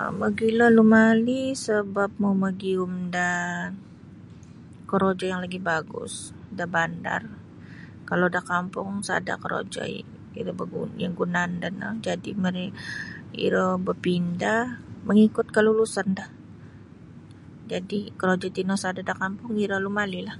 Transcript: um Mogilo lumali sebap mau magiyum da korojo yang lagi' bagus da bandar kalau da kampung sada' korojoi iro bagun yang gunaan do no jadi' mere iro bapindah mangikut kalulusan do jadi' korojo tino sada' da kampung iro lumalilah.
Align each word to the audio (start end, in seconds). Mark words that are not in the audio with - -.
um 0.00 0.12
Mogilo 0.20 0.66
lumali 0.76 1.42
sebap 1.64 2.10
mau 2.22 2.34
magiyum 2.44 2.92
da 3.14 3.28
korojo 4.90 5.24
yang 5.30 5.40
lagi' 5.44 5.66
bagus 5.70 6.12
da 6.58 6.64
bandar 6.74 7.22
kalau 8.08 8.26
da 8.34 8.40
kampung 8.52 8.88
sada' 9.08 9.40
korojoi 9.42 9.94
iro 10.40 10.52
bagun 10.60 10.90
yang 11.02 11.12
gunaan 11.20 11.50
do 11.62 11.68
no 11.80 11.88
jadi' 12.06 12.38
mere 12.42 12.64
iro 13.46 13.66
bapindah 13.86 14.62
mangikut 15.08 15.46
kalulusan 15.56 16.08
do 16.18 16.24
jadi' 17.70 18.04
korojo 18.20 18.46
tino 18.56 18.74
sada' 18.82 19.06
da 19.08 19.14
kampung 19.22 19.52
iro 19.64 19.76
lumalilah. 19.86 20.36